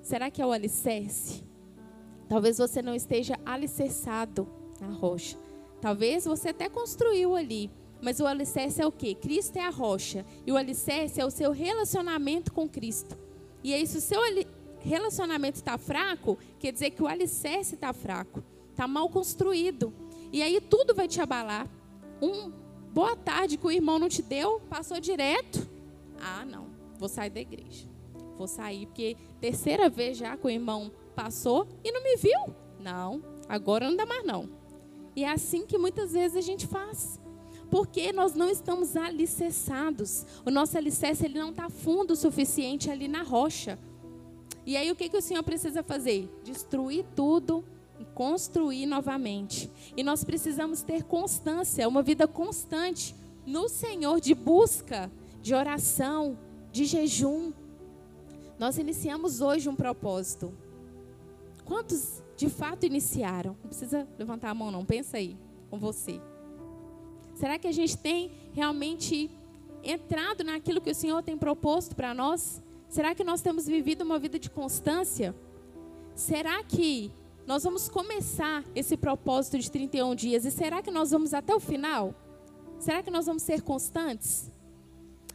Será 0.00 0.30
que 0.30 0.40
é 0.40 0.46
o 0.46 0.52
alicerce? 0.52 1.44
Talvez 2.28 2.58
você 2.58 2.82
não 2.82 2.94
esteja 2.94 3.38
alicerçado 3.44 4.46
na 4.80 4.88
rocha. 4.88 5.36
Talvez 5.80 6.24
você 6.24 6.50
até 6.50 6.68
construiu 6.68 7.34
ali, 7.34 7.70
mas 8.02 8.20
o 8.20 8.26
alicerce 8.26 8.80
é 8.80 8.86
o 8.86 8.92
quê? 8.92 9.14
Cristo 9.14 9.56
é 9.56 9.64
a 9.64 9.70
rocha. 9.70 10.24
E 10.46 10.52
o 10.52 10.56
alicerce 10.56 11.20
é 11.20 11.24
o 11.24 11.30
seu 11.30 11.52
relacionamento 11.52 12.52
com 12.52 12.68
Cristo. 12.68 13.16
E 13.62 13.74
aí, 13.74 13.86
se 13.86 13.98
o 13.98 14.00
seu 14.00 14.20
relacionamento 14.80 15.56
está 15.56 15.76
fraco, 15.76 16.38
quer 16.58 16.72
dizer 16.72 16.90
que 16.90 17.02
o 17.02 17.08
alicerce 17.08 17.74
está 17.74 17.92
fraco, 17.92 18.42
está 18.70 18.86
mal 18.86 19.08
construído. 19.08 19.92
E 20.32 20.42
aí 20.42 20.60
tudo 20.60 20.94
vai 20.94 21.08
te 21.08 21.20
abalar. 21.20 21.68
Um 22.20 22.52
boa 22.92 23.16
tarde 23.16 23.56
que 23.56 23.66
o 23.66 23.70
irmão 23.70 23.98
não 23.98 24.08
te 24.08 24.22
deu, 24.22 24.60
passou 24.68 25.00
direto. 25.00 25.68
Ah, 26.20 26.44
não, 26.44 26.66
vou 26.98 27.08
sair 27.08 27.30
da 27.30 27.40
igreja. 27.40 27.86
Vou 28.36 28.46
sair, 28.46 28.86
porque 28.86 29.16
terceira 29.40 29.88
vez 29.88 30.16
já 30.16 30.36
que 30.36 30.46
o 30.46 30.50
irmão 30.50 30.92
passou 31.18 31.66
e 31.82 31.90
não 31.90 32.00
me 32.00 32.16
viu. 32.16 32.54
Não, 32.78 33.20
agora 33.48 33.88
não 33.88 33.96
dá 33.96 34.06
mais 34.06 34.24
não. 34.24 34.48
E 35.16 35.24
é 35.24 35.30
assim 35.32 35.66
que 35.66 35.76
muitas 35.76 36.12
vezes 36.12 36.36
a 36.36 36.40
gente 36.40 36.64
faz 36.64 37.18
porque 37.68 38.12
nós 38.12 38.34
não 38.34 38.48
estamos 38.48 38.96
alicerçados. 38.96 40.24
O 40.46 40.50
nosso 40.50 40.78
alicerce 40.78 41.24
ele 41.24 41.38
não 41.38 41.50
está 41.50 41.68
fundo 41.68 42.12
o 42.12 42.16
suficiente 42.16 42.88
ali 42.88 43.08
na 43.08 43.22
rocha. 43.22 43.78
E 44.64 44.76
aí 44.76 44.90
o 44.90 44.96
que, 44.96 45.08
que 45.08 45.16
o 45.16 45.20
Senhor 45.20 45.42
precisa 45.42 45.82
fazer? 45.82 46.30
Destruir 46.44 47.04
tudo 47.16 47.64
e 47.98 48.04
construir 48.04 48.86
novamente. 48.86 49.70
E 49.96 50.02
nós 50.02 50.22
precisamos 50.24 50.82
ter 50.82 51.02
constância, 51.02 51.88
uma 51.88 52.02
vida 52.02 52.26
constante 52.26 53.14
no 53.44 53.68
Senhor 53.68 54.20
de 54.20 54.34
busca, 54.34 55.10
de 55.42 55.52
oração, 55.52 56.38
de 56.70 56.84
jejum. 56.84 57.52
Nós 58.58 58.78
iniciamos 58.78 59.40
hoje 59.40 59.68
um 59.68 59.74
propósito. 59.74 60.54
Quantos 61.68 62.22
de 62.34 62.48
fato 62.48 62.86
iniciaram? 62.86 63.54
Não 63.60 63.68
precisa 63.68 64.08
levantar 64.18 64.48
a 64.48 64.54
mão, 64.54 64.70
não. 64.70 64.86
Pensa 64.86 65.18
aí 65.18 65.36
com 65.68 65.78
você. 65.78 66.18
Será 67.34 67.58
que 67.58 67.68
a 67.68 67.72
gente 67.72 67.98
tem 67.98 68.32
realmente 68.54 69.30
entrado 69.84 70.42
naquilo 70.42 70.80
que 70.80 70.90
o 70.90 70.94
Senhor 70.94 71.22
tem 71.22 71.36
proposto 71.36 71.94
para 71.94 72.14
nós? 72.14 72.62
Será 72.88 73.14
que 73.14 73.22
nós 73.22 73.42
temos 73.42 73.66
vivido 73.66 74.00
uma 74.00 74.18
vida 74.18 74.38
de 74.38 74.48
constância? 74.48 75.36
Será 76.14 76.64
que 76.64 77.12
nós 77.46 77.64
vamos 77.64 77.86
começar 77.86 78.64
esse 78.74 78.96
propósito 78.96 79.58
de 79.58 79.70
31 79.70 80.14
dias 80.14 80.46
e 80.46 80.50
será 80.50 80.80
que 80.80 80.90
nós 80.90 81.10
vamos 81.10 81.34
até 81.34 81.54
o 81.54 81.60
final? 81.60 82.14
Será 82.78 83.02
que 83.02 83.10
nós 83.10 83.26
vamos 83.26 83.42
ser 83.42 83.60
constantes? 83.60 84.50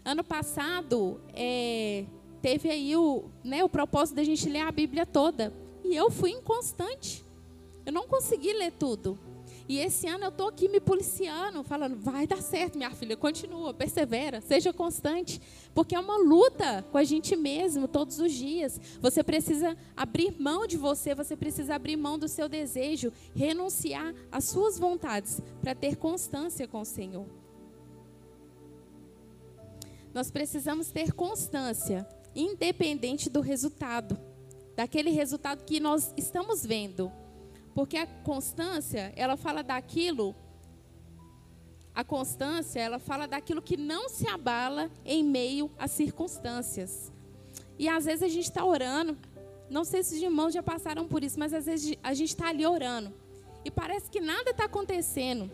Ano 0.03 0.23
passado, 0.23 1.21
é, 1.35 2.05
teve 2.41 2.71
aí 2.71 2.95
o, 2.95 3.25
né, 3.43 3.63
o 3.63 3.69
propósito 3.69 4.15
da 4.15 4.23
gente 4.23 4.49
ler 4.49 4.61
a 4.61 4.71
Bíblia 4.71 5.05
toda. 5.05 5.53
E 5.83 5.95
eu 5.95 6.09
fui 6.09 6.31
inconstante. 6.31 7.23
Eu 7.85 7.91
não 7.91 8.07
consegui 8.07 8.53
ler 8.53 8.71
tudo. 8.71 9.19
E 9.67 9.79
esse 9.79 10.07
ano 10.07 10.25
eu 10.25 10.29
estou 10.29 10.49
aqui 10.49 10.67
me 10.67 10.79
policiando, 10.79 11.63
falando, 11.63 11.95
vai 11.95 12.27
dar 12.27 12.41
certo, 12.41 12.77
minha 12.77 12.91
filha, 12.91 13.15
continua, 13.15 13.73
persevera, 13.73 14.41
seja 14.41 14.73
constante. 14.73 15.41
Porque 15.73 15.95
é 15.95 15.99
uma 15.99 16.17
luta 16.17 16.83
com 16.91 16.97
a 16.97 17.03
gente 17.03 17.35
mesmo 17.35 17.87
todos 17.87 18.19
os 18.19 18.31
dias. 18.33 18.79
Você 18.99 19.23
precisa 19.23 19.77
abrir 19.95 20.35
mão 20.39 20.67
de 20.67 20.77
você, 20.77 21.15
você 21.15 21.35
precisa 21.35 21.75
abrir 21.75 21.95
mão 21.95 22.19
do 22.19 22.27
seu 22.27 22.49
desejo, 22.49 23.11
renunciar 23.33 24.13
às 24.31 24.45
suas 24.45 24.77
vontades 24.77 25.41
para 25.61 25.73
ter 25.73 25.95
constância 25.95 26.67
com 26.67 26.81
o 26.81 26.85
Senhor. 26.85 27.25
Nós 30.13 30.29
precisamos 30.29 30.91
ter 30.91 31.13
constância, 31.13 32.07
independente 32.35 33.29
do 33.29 33.39
resultado, 33.39 34.19
daquele 34.75 35.11
resultado 35.11 35.63
que 35.63 35.79
nós 35.79 36.13
estamos 36.17 36.65
vendo. 36.65 37.11
Porque 37.73 37.97
a 37.97 38.05
constância, 38.05 39.11
ela 39.15 39.35
fala 39.35 39.63
daquilo. 39.63 40.35
A 41.93 42.03
constância, 42.03 42.79
ela 42.79 42.99
fala 42.99 43.27
daquilo 43.27 43.61
que 43.61 43.77
não 43.77 44.09
se 44.09 44.27
abala 44.27 44.89
em 45.05 45.23
meio 45.23 45.71
às 45.77 45.91
circunstâncias. 45.91 47.11
E 47.77 47.87
às 47.87 48.05
vezes 48.05 48.23
a 48.23 48.27
gente 48.27 48.45
está 48.45 48.63
orando. 48.63 49.17
Não 49.69 49.83
sei 49.83 50.03
se 50.03 50.15
os 50.15 50.21
irmãos 50.21 50.53
já 50.53 50.61
passaram 50.61 51.07
por 51.07 51.23
isso, 51.23 51.39
mas 51.39 51.53
às 51.53 51.65
vezes 51.65 51.97
a 52.03 52.13
gente 52.13 52.29
está 52.29 52.49
ali 52.49 52.65
orando. 52.65 53.13
E 53.65 53.71
parece 53.71 54.09
que 54.09 54.19
nada 54.19 54.51
está 54.51 54.65
acontecendo. 54.65 55.49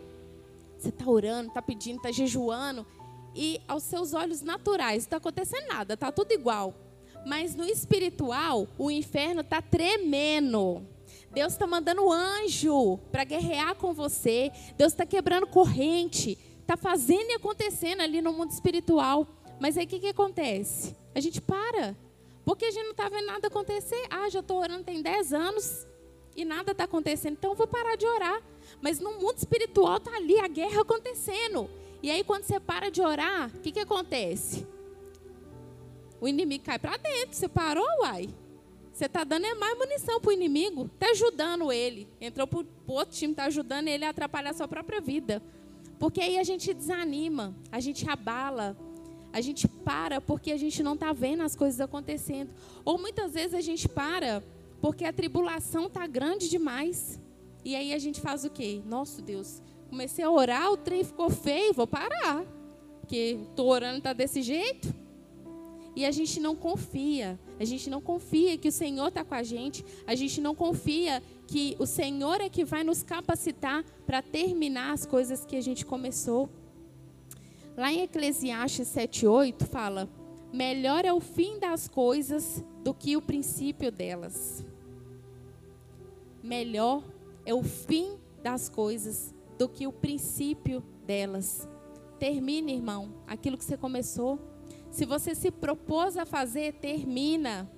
Você 0.78 0.88
está 0.88 1.08
orando, 1.08 1.48
está 1.48 1.62
pedindo, 1.62 1.96
está 1.96 2.10
jejuando. 2.10 2.86
E 3.34 3.60
aos 3.68 3.82
seus 3.84 4.12
olhos 4.12 4.42
naturais, 4.42 4.96
não 4.96 4.98
está 5.04 5.16
acontecendo 5.18 5.68
nada, 5.68 5.94
está 5.94 6.10
tudo 6.10 6.32
igual. 6.32 6.74
Mas 7.24 7.54
no 7.54 7.64
espiritual, 7.64 8.66
o 8.78 8.90
inferno 8.90 9.42
está 9.42 9.60
tremendo. 9.60 10.82
Deus 11.32 11.52
está 11.52 11.66
mandando 11.66 12.10
anjo 12.10 12.98
para 13.12 13.24
guerrear 13.24 13.74
com 13.76 13.92
você. 13.92 14.50
Deus 14.76 14.92
está 14.92 15.06
quebrando 15.06 15.46
corrente. 15.46 16.38
Está 16.60 16.76
fazendo 16.76 17.30
e 17.30 17.34
acontecendo 17.34 18.00
ali 18.00 18.20
no 18.20 18.32
mundo 18.32 18.50
espiritual. 18.50 19.26
Mas 19.60 19.76
aí 19.76 19.84
o 19.84 19.88
que, 19.88 20.00
que 20.00 20.08
acontece? 20.08 20.96
A 21.14 21.20
gente 21.20 21.40
para. 21.40 21.96
Porque 22.44 22.64
a 22.64 22.70
gente 22.70 22.84
não 22.84 22.92
está 22.92 23.08
vendo 23.08 23.26
nada 23.26 23.48
acontecer. 23.48 24.02
Ah, 24.10 24.28
já 24.28 24.40
estou 24.40 24.58
orando 24.58 24.84
tem 24.84 25.02
10 25.02 25.32
anos 25.32 25.86
e 26.34 26.44
nada 26.44 26.72
está 26.72 26.84
acontecendo. 26.84 27.34
Então 27.34 27.50
eu 27.50 27.56
vou 27.56 27.66
parar 27.66 27.96
de 27.96 28.06
orar. 28.06 28.42
Mas 28.80 28.98
no 28.98 29.12
mundo 29.12 29.36
espiritual 29.36 29.98
está 29.98 30.16
ali 30.16 30.38
a 30.38 30.48
guerra 30.48 30.80
acontecendo. 30.82 31.70
E 32.02 32.10
aí 32.10 32.24
quando 32.24 32.44
você 32.44 32.58
para 32.58 32.90
de 32.90 33.02
orar, 33.02 33.50
o 33.54 33.60
que, 33.60 33.70
que 33.72 33.80
acontece? 33.80 34.66
O 36.20 36.28
inimigo 36.28 36.64
cai 36.64 36.78
para 36.78 36.96
dentro. 36.96 37.32
Você 37.32 37.48
parou, 37.48 37.86
uai. 38.02 38.28
Você 38.92 39.06
está 39.06 39.24
dando 39.24 39.46
é 39.46 39.54
mais 39.54 39.78
munição 39.78 40.20
para 40.20 40.28
o 40.28 40.32
inimigo. 40.32 40.90
Está 40.94 41.10
ajudando 41.10 41.72
ele. 41.72 42.06
Entrou 42.20 42.46
para 42.46 42.64
outro 42.86 43.16
time, 43.16 43.32
está 43.32 43.44
ajudando 43.44 43.88
ele 43.88 44.04
a 44.04 44.10
atrapalhar 44.10 44.50
a 44.50 44.54
sua 44.54 44.68
própria 44.68 45.00
vida. 45.00 45.42
Porque 45.98 46.20
aí 46.20 46.38
a 46.38 46.44
gente 46.44 46.74
desanima, 46.74 47.54
a 47.70 47.80
gente 47.80 48.08
abala, 48.08 48.76
a 49.32 49.40
gente 49.40 49.68
para 49.68 50.20
porque 50.20 50.52
a 50.52 50.56
gente 50.56 50.82
não 50.82 50.94
está 50.94 51.12
vendo 51.12 51.42
as 51.42 51.56
coisas 51.56 51.80
acontecendo. 51.80 52.50
Ou 52.84 52.98
muitas 52.98 53.34
vezes 53.34 53.54
a 53.54 53.60
gente 53.60 53.88
para 53.88 54.42
porque 54.80 55.04
a 55.04 55.12
tribulação 55.12 55.86
está 55.86 56.06
grande 56.06 56.48
demais. 56.48 57.20
E 57.64 57.76
aí 57.76 57.92
a 57.92 57.98
gente 57.98 58.20
faz 58.20 58.44
o 58.44 58.50
quê? 58.50 58.80
Nosso 58.86 59.20
Deus, 59.22 59.62
comecei 59.88 60.24
a 60.24 60.30
orar, 60.30 60.72
o 60.72 60.76
trem 60.76 61.04
ficou 61.04 61.30
feio, 61.30 61.74
vou 61.74 61.86
parar. 61.86 62.44
Porque 63.00 63.38
estou 63.50 63.68
orando 63.68 63.98
está 63.98 64.12
desse 64.12 64.42
jeito. 64.42 64.99
E 66.00 66.06
a 66.06 66.10
gente 66.10 66.40
não 66.40 66.56
confia. 66.56 67.38
A 67.58 67.64
gente 67.66 67.90
não 67.90 68.00
confia 68.00 68.56
que 68.56 68.68
o 68.68 68.72
Senhor 68.72 69.08
está 69.08 69.22
com 69.22 69.34
a 69.34 69.42
gente. 69.42 69.84
A 70.06 70.14
gente 70.14 70.40
não 70.40 70.54
confia 70.54 71.22
que 71.46 71.76
o 71.78 71.84
Senhor 71.84 72.40
é 72.40 72.48
que 72.48 72.64
vai 72.64 72.82
nos 72.82 73.02
capacitar 73.02 73.84
para 74.06 74.22
terminar 74.22 74.94
as 74.94 75.04
coisas 75.04 75.44
que 75.44 75.54
a 75.56 75.60
gente 75.60 75.84
começou. 75.84 76.48
Lá 77.76 77.92
em 77.92 78.00
Eclesiastes 78.00 78.88
7,8 78.88 79.66
fala: 79.66 80.08
Melhor 80.50 81.04
é 81.04 81.12
o 81.12 81.20
fim 81.20 81.58
das 81.58 81.86
coisas 81.86 82.64
do 82.82 82.94
que 82.94 83.14
o 83.14 83.20
princípio 83.20 83.92
delas. 83.92 84.64
Melhor 86.42 87.04
é 87.44 87.52
o 87.52 87.62
fim 87.62 88.16
das 88.42 88.70
coisas 88.70 89.34
do 89.58 89.68
que 89.68 89.86
o 89.86 89.92
princípio 89.92 90.82
delas. 91.06 91.68
Termine, 92.18 92.72
irmão, 92.72 93.12
aquilo 93.26 93.58
que 93.58 93.64
você 93.66 93.76
começou. 93.76 94.38
Se 94.90 95.04
você 95.04 95.34
se 95.34 95.50
propôs 95.50 96.16
a 96.16 96.26
fazer, 96.26 96.74
termina. 96.74 97.70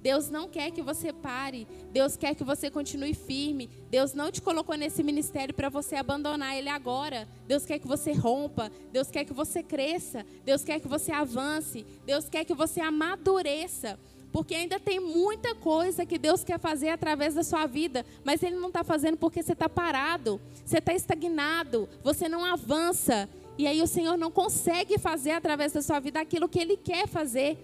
Deus 0.00 0.30
não 0.30 0.48
quer 0.48 0.70
que 0.70 0.82
você 0.82 1.12
pare. 1.12 1.66
Deus 1.92 2.16
quer 2.16 2.34
que 2.34 2.44
você 2.44 2.70
continue 2.70 3.14
firme. 3.14 3.68
Deus 3.90 4.14
não 4.14 4.30
te 4.30 4.40
colocou 4.40 4.76
nesse 4.76 5.02
ministério 5.02 5.54
para 5.54 5.68
você 5.68 5.96
abandonar 5.96 6.56
ele 6.56 6.68
agora. 6.68 7.28
Deus 7.46 7.66
quer 7.66 7.78
que 7.78 7.88
você 7.88 8.12
rompa. 8.12 8.70
Deus 8.92 9.10
quer 9.10 9.24
que 9.24 9.32
você 9.32 9.62
cresça. 9.62 10.24
Deus 10.44 10.62
quer 10.62 10.80
que 10.80 10.88
você 10.88 11.10
avance. 11.10 11.84
Deus 12.06 12.28
quer 12.28 12.44
que 12.44 12.54
você 12.54 12.80
amadureça. 12.80 13.98
Porque 14.32 14.54
ainda 14.54 14.78
tem 14.78 15.00
muita 15.00 15.54
coisa 15.54 16.04
que 16.04 16.18
Deus 16.18 16.44
quer 16.44 16.60
fazer 16.60 16.90
através 16.90 17.34
da 17.34 17.42
sua 17.42 17.66
vida, 17.66 18.04
mas 18.22 18.42
Ele 18.42 18.56
não 18.56 18.68
está 18.68 18.84
fazendo 18.84 19.16
porque 19.16 19.42
você 19.42 19.52
está 19.52 19.68
parado, 19.68 20.40
você 20.64 20.78
está 20.78 20.92
estagnado, 20.92 21.88
você 22.04 22.28
não 22.28 22.44
avança. 22.44 23.28
E 23.58 23.66
aí 23.66 23.82
o 23.82 23.88
Senhor 23.88 24.16
não 24.16 24.30
consegue 24.30 24.96
fazer 24.98 25.32
através 25.32 25.72
da 25.72 25.82
sua 25.82 25.98
vida 25.98 26.20
aquilo 26.20 26.48
que 26.48 26.60
Ele 26.60 26.76
quer 26.76 27.08
fazer. 27.08 27.58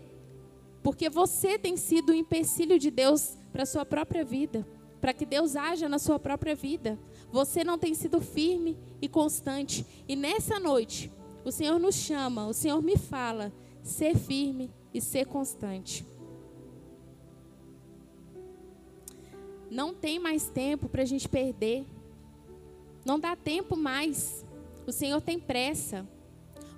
Porque 0.83 1.09
você 1.09 1.57
tem 1.57 1.77
sido 1.77 2.11
o 2.11 2.15
empecilho 2.15 2.79
de 2.79 2.91
Deus 2.91 3.39
para 3.53 3.63
a 3.63 3.67
sua 3.67 3.87
própria 3.87 4.25
vida, 4.25 4.67
para 5.01 5.13
que 5.13 5.25
Deus 5.25 5.55
haja 5.55 5.89
na 5.89 6.01
sua 6.01 6.19
própria 6.19 6.57
vida. 6.57 6.99
Você 7.31 7.63
não 7.63 7.79
tem 7.79 7.95
sido 7.95 8.21
firme 8.21 8.77
e 9.01 9.09
constante. 9.09 9.87
E 10.09 10.17
nessa 10.17 10.59
noite, 10.59 11.13
o 11.45 11.53
Senhor 11.53 11.79
nos 11.79 11.95
chama, 11.95 12.49
o 12.49 12.53
Senhor 12.53 12.83
me 12.83 12.97
fala, 12.97 13.53
ser 13.83 14.17
firme 14.17 14.71
e 14.93 15.01
ser 15.01 15.27
constante. 15.27 16.05
Não 19.71 19.95
tem 19.95 20.19
mais 20.19 20.49
tempo 20.49 20.89
para 20.89 21.03
a 21.03 21.07
gente 21.07 21.29
perder. 21.29 21.87
Não 23.05 23.19
dá 23.19 23.35
tempo 23.37 23.77
mais. 23.77 24.44
O 24.87 24.93
Senhor 24.93 25.21
tem 25.21 25.39
pressa. 25.39 26.07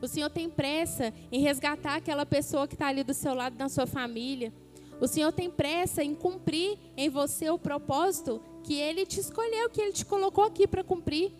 O 0.00 0.06
Senhor 0.06 0.30
tem 0.30 0.48
pressa 0.48 1.12
em 1.32 1.40
resgatar 1.40 1.96
aquela 1.96 2.26
pessoa 2.26 2.68
que 2.68 2.74
está 2.74 2.88
ali 2.88 3.02
do 3.02 3.14
seu 3.14 3.34
lado, 3.34 3.56
na 3.58 3.68
sua 3.68 3.86
família. 3.86 4.52
O 5.00 5.06
Senhor 5.06 5.32
tem 5.32 5.50
pressa 5.50 6.02
em 6.02 6.14
cumprir 6.14 6.78
em 6.96 7.08
você 7.08 7.50
o 7.50 7.58
propósito 7.58 8.40
que 8.62 8.74
Ele 8.74 9.04
te 9.04 9.20
escolheu, 9.20 9.68
que 9.70 9.80
Ele 9.80 9.92
te 9.92 10.04
colocou 10.04 10.44
aqui 10.44 10.66
para 10.66 10.82
cumprir. 10.82 11.32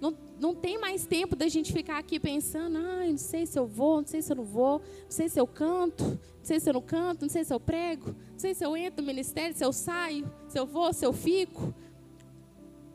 Não, 0.00 0.16
não 0.38 0.54
tem 0.54 0.78
mais 0.78 1.06
tempo 1.06 1.34
da 1.34 1.48
gente 1.48 1.72
ficar 1.72 1.98
aqui 1.98 2.20
pensando, 2.20 2.78
ah, 2.78 3.04
não 3.04 3.18
sei 3.18 3.46
se 3.46 3.58
eu 3.58 3.66
vou, 3.66 4.00
não 4.00 4.06
sei 4.06 4.22
se 4.22 4.30
eu 4.30 4.36
não 4.36 4.44
vou, 4.44 4.78
não 4.78 5.10
sei 5.10 5.28
se 5.28 5.40
eu 5.40 5.46
canto, 5.46 6.04
não 6.04 6.44
sei 6.44 6.60
se 6.60 6.70
eu 6.70 6.74
não 6.74 6.82
canto, 6.82 7.22
não 7.22 7.28
sei 7.28 7.44
se 7.44 7.52
eu 7.52 7.58
prego, 7.58 8.14
não 8.32 8.38
sei 8.38 8.54
se 8.54 8.64
eu 8.64 8.76
entro 8.76 9.02
no 9.02 9.06
ministério, 9.06 9.56
se 9.56 9.64
eu 9.64 9.72
saio, 9.72 10.30
se 10.48 10.58
eu 10.58 10.66
vou, 10.66 10.92
se 10.92 11.04
eu 11.04 11.12
fico. 11.12 11.74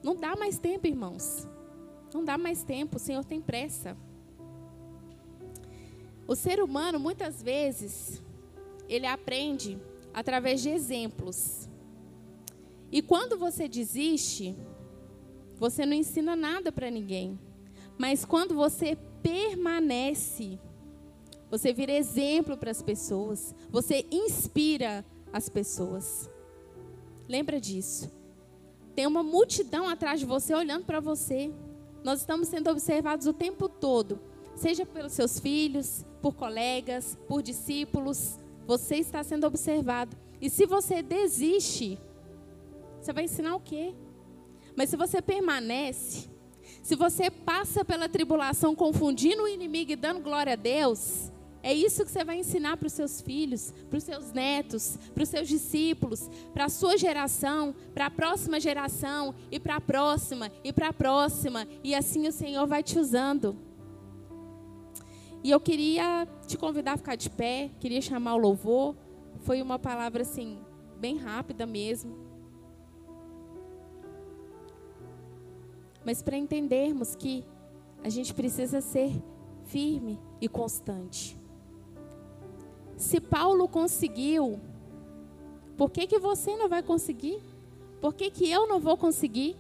Não 0.01 0.15
dá 0.15 0.35
mais 0.35 0.57
tempo, 0.57 0.87
irmãos. 0.87 1.47
Não 2.13 2.23
dá 2.23 2.37
mais 2.37 2.63
tempo, 2.63 2.97
o 2.97 2.99
Senhor 2.99 3.23
tem 3.23 3.41
pressa. 3.41 3.97
O 6.27 6.35
ser 6.35 6.61
humano, 6.61 6.99
muitas 6.99 7.41
vezes, 7.41 8.21
ele 8.87 9.05
aprende 9.05 9.77
através 10.13 10.61
de 10.61 10.69
exemplos. 10.69 11.67
E 12.91 13.01
quando 13.01 13.37
você 13.37 13.67
desiste, 13.67 14.55
você 15.57 15.85
não 15.85 15.93
ensina 15.93 16.35
nada 16.35 16.71
para 16.71 16.91
ninguém. 16.91 17.39
Mas 17.97 18.23
quando 18.23 18.53
você 18.53 18.97
permanece, 19.21 20.59
você 21.49 21.73
vira 21.73 21.91
exemplo 21.91 22.57
para 22.57 22.71
as 22.71 22.81
pessoas, 22.81 23.55
você 23.69 24.05
inspira 24.11 25.05
as 25.31 25.49
pessoas. 25.49 26.29
Lembra 27.27 27.59
disso. 27.59 28.11
Tem 28.95 29.07
uma 29.07 29.23
multidão 29.23 29.87
atrás 29.87 30.19
de 30.19 30.25
você 30.25 30.53
olhando 30.53 30.85
para 30.85 30.99
você. 30.99 31.51
Nós 32.03 32.19
estamos 32.19 32.47
sendo 32.47 32.69
observados 32.69 33.27
o 33.27 33.33
tempo 33.33 33.67
todo 33.69 34.19
seja 34.55 34.85
pelos 34.85 35.13
seus 35.13 35.39
filhos, 35.39 36.05
por 36.21 36.33
colegas, 36.33 37.17
por 37.27 37.41
discípulos, 37.41 38.37
você 38.65 38.97
está 38.97 39.23
sendo 39.23 39.45
observado. 39.45 40.15
E 40.41 40.49
se 40.49 40.65
você 40.65 41.01
desiste, 41.01 41.99
você 42.99 43.11
vai 43.11 43.25
ensinar 43.25 43.55
o 43.55 43.59
quê? 43.59 43.93
Mas 44.75 44.89
se 44.89 44.97
você 44.97 45.21
permanece, 45.21 46.29
se 46.81 46.95
você 46.95 47.29
passa 47.29 47.83
pela 47.83 48.09
tribulação 48.09 48.75
confundindo 48.75 49.43
o 49.43 49.47
inimigo 49.47 49.91
e 49.91 49.95
dando 49.95 50.21
glória 50.21 50.53
a 50.53 50.57
Deus, 50.57 51.31
é 51.63 51.73
isso 51.73 52.03
que 52.03 52.11
você 52.11 52.25
vai 52.25 52.37
ensinar 52.39 52.75
para 52.75 52.87
os 52.87 52.91
seus 52.91 53.21
filhos, 53.21 53.71
para 53.89 53.97
os 53.97 54.03
seus 54.03 54.33
netos, 54.33 54.97
para 55.13 55.23
os 55.23 55.29
seus 55.29 55.47
discípulos, 55.47 56.29
para 56.53 56.65
a 56.65 56.69
sua 56.69 56.97
geração, 56.97 57.73
para 57.93 58.07
a 58.07 58.11
próxima 58.11 58.59
geração, 58.59 59.33
e 59.49 59.57
para 59.57 59.77
a 59.77 59.81
próxima, 59.81 60.51
e 60.61 60.73
para 60.73 60.89
a 60.89 60.93
próxima. 60.93 61.65
E 61.81 61.95
assim 61.95 62.27
o 62.27 62.33
Senhor 62.33 62.67
vai 62.67 62.83
te 62.83 62.99
usando. 62.99 63.55
E 65.41 65.49
eu 65.49 65.59
queria 65.59 66.27
te 66.45 66.57
convidar 66.57 66.93
a 66.93 66.97
ficar 66.97 67.15
de 67.15 67.29
pé, 67.29 67.71
queria 67.79 68.01
chamar 68.01 68.35
o 68.35 68.39
louvor. 68.39 68.93
Foi 69.39 69.61
uma 69.61 69.79
palavra 69.79 70.23
assim, 70.23 70.59
bem 70.99 71.15
rápida 71.15 71.65
mesmo. 71.65 72.13
Mas 76.03 76.21
para 76.21 76.35
entendermos 76.35 77.15
que 77.15 77.45
a 78.03 78.09
gente 78.09 78.33
precisa 78.33 78.81
ser 78.81 79.13
firme 79.63 80.19
e 80.41 80.49
constante. 80.49 81.41
Se 83.03 83.19
Paulo 83.19 83.67
conseguiu, 83.67 84.61
por 85.77 85.91
que, 85.91 86.07
que 86.07 86.17
você 86.17 86.55
não 86.55 86.69
vai 86.69 86.81
conseguir? 86.81 87.37
Por 87.99 88.13
que, 88.13 88.31
que 88.31 88.49
eu 88.49 88.65
não 88.65 88.79
vou 88.79 88.95
conseguir? 88.95 89.57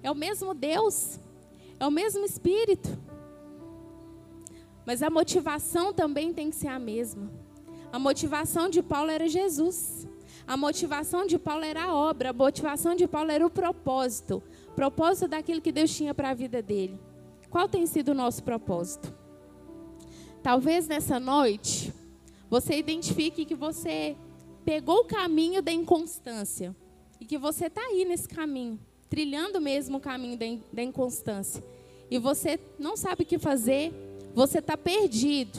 É 0.00 0.08
o 0.08 0.14
mesmo 0.14 0.54
Deus, 0.54 1.18
é 1.78 1.84
o 1.84 1.90
mesmo 1.90 2.24
Espírito. 2.24 2.96
Mas 4.86 5.02
a 5.02 5.10
motivação 5.10 5.92
também 5.92 6.32
tem 6.32 6.50
que 6.50 6.56
ser 6.56 6.68
a 6.68 6.78
mesma. 6.78 7.28
A 7.92 7.98
motivação 7.98 8.70
de 8.70 8.80
Paulo 8.80 9.10
era 9.10 9.28
Jesus. 9.28 10.06
A 10.46 10.56
motivação 10.56 11.26
de 11.26 11.36
Paulo 11.36 11.64
era 11.64 11.82
a 11.86 11.94
obra. 11.94 12.30
A 12.30 12.32
motivação 12.32 12.94
de 12.94 13.08
Paulo 13.08 13.32
era 13.32 13.44
o 13.44 13.50
propósito. 13.50 14.40
Propósito 14.76 15.26
daquilo 15.26 15.60
que 15.60 15.72
Deus 15.72 15.94
tinha 15.94 16.14
para 16.14 16.30
a 16.30 16.34
vida 16.34 16.62
dele. 16.62 16.98
Qual 17.50 17.68
tem 17.68 17.86
sido 17.86 18.10
o 18.10 18.14
nosso 18.14 18.44
propósito? 18.44 19.17
Talvez 20.42 20.86
nessa 20.86 21.18
noite 21.18 21.92
você 22.48 22.76
identifique 22.76 23.44
que 23.44 23.54
você 23.54 24.16
pegou 24.64 25.00
o 25.00 25.04
caminho 25.04 25.62
da 25.62 25.72
inconstância 25.72 26.74
e 27.20 27.24
que 27.24 27.36
você 27.36 27.66
está 27.66 27.80
aí 27.80 28.04
nesse 28.04 28.28
caminho, 28.28 28.78
trilhando 29.08 29.60
mesmo 29.60 29.98
o 29.98 30.00
caminho 30.00 30.38
da 30.72 30.82
inconstância. 30.82 31.62
E 32.10 32.18
você 32.18 32.58
não 32.78 32.96
sabe 32.96 33.22
o 33.22 33.26
que 33.26 33.38
fazer, 33.38 33.92
você 34.34 34.58
está 34.58 34.76
perdido. 34.76 35.58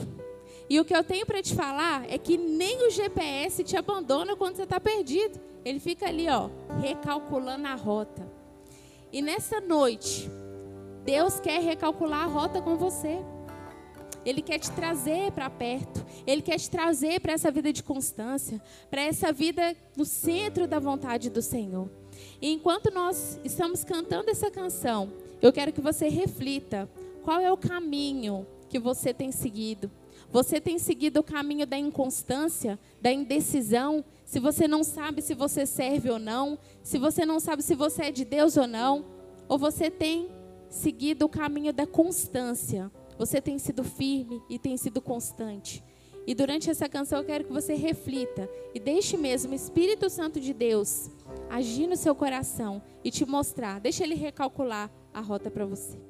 E 0.68 0.78
o 0.78 0.84
que 0.84 0.94
eu 0.94 1.02
tenho 1.02 1.26
para 1.26 1.42
te 1.42 1.54
falar 1.54 2.08
é 2.08 2.16
que 2.16 2.36
nem 2.36 2.86
o 2.86 2.90
GPS 2.90 3.62
te 3.64 3.76
abandona 3.76 4.36
quando 4.36 4.56
você 4.56 4.62
está 4.62 4.80
perdido. 4.80 5.38
Ele 5.64 5.80
fica 5.80 6.06
ali, 6.06 6.28
ó, 6.28 6.48
recalculando 6.80 7.66
a 7.66 7.74
rota. 7.74 8.26
E 9.12 9.20
nessa 9.20 9.60
noite, 9.60 10.30
Deus 11.04 11.40
quer 11.40 11.60
recalcular 11.60 12.22
a 12.22 12.26
rota 12.26 12.62
com 12.62 12.76
você. 12.76 13.18
Ele 14.24 14.42
quer 14.42 14.58
te 14.58 14.70
trazer 14.72 15.32
para 15.32 15.48
perto. 15.48 16.04
Ele 16.26 16.42
quer 16.42 16.58
te 16.58 16.70
trazer 16.70 17.20
para 17.20 17.32
essa 17.32 17.50
vida 17.50 17.72
de 17.72 17.82
constância, 17.82 18.60
para 18.90 19.02
essa 19.02 19.32
vida 19.32 19.76
no 19.96 20.04
centro 20.04 20.66
da 20.66 20.78
vontade 20.78 21.30
do 21.30 21.40
Senhor. 21.40 21.88
E 22.40 22.52
enquanto 22.52 22.92
nós 22.92 23.38
estamos 23.44 23.84
cantando 23.84 24.30
essa 24.30 24.50
canção, 24.50 25.12
eu 25.40 25.52
quero 25.52 25.72
que 25.72 25.80
você 25.80 26.08
reflita 26.08 26.88
qual 27.22 27.40
é 27.40 27.50
o 27.50 27.56
caminho 27.56 28.46
que 28.68 28.78
você 28.78 29.12
tem 29.12 29.32
seguido. 29.32 29.90
Você 30.32 30.60
tem 30.60 30.78
seguido 30.78 31.20
o 31.20 31.24
caminho 31.24 31.66
da 31.66 31.76
inconstância, 31.76 32.78
da 33.00 33.10
indecisão, 33.10 34.04
se 34.24 34.38
você 34.38 34.68
não 34.68 34.84
sabe 34.84 35.20
se 35.22 35.34
você 35.34 35.66
serve 35.66 36.08
ou 36.08 36.20
não, 36.20 36.56
se 36.84 36.98
você 36.98 37.26
não 37.26 37.40
sabe 37.40 37.62
se 37.62 37.74
você 37.74 38.04
é 38.04 38.12
de 38.12 38.24
Deus 38.24 38.56
ou 38.56 38.66
não, 38.66 39.04
ou 39.48 39.58
você 39.58 39.90
tem 39.90 40.28
seguido 40.68 41.26
o 41.26 41.28
caminho 41.28 41.72
da 41.72 41.84
constância, 41.84 42.92
você 43.20 43.38
tem 43.38 43.58
sido 43.58 43.84
firme 43.84 44.42
e 44.48 44.58
tem 44.58 44.78
sido 44.78 44.98
constante. 44.98 45.84
E 46.26 46.34
durante 46.34 46.70
essa 46.70 46.88
canção 46.88 47.18
eu 47.18 47.24
quero 47.26 47.44
que 47.44 47.52
você 47.52 47.74
reflita 47.74 48.48
e 48.74 48.80
deixe 48.80 49.14
mesmo 49.14 49.52
o 49.52 49.54
Espírito 49.54 50.08
Santo 50.08 50.40
de 50.40 50.54
Deus 50.54 51.10
agir 51.50 51.86
no 51.86 51.96
seu 51.96 52.14
coração 52.14 52.80
e 53.04 53.10
te 53.10 53.26
mostrar, 53.26 53.78
deixe 53.78 54.02
ele 54.02 54.14
recalcular 54.14 54.90
a 55.12 55.20
rota 55.20 55.50
para 55.50 55.66
você. 55.66 56.09